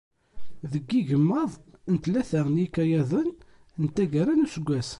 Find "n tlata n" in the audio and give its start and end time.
1.93-2.61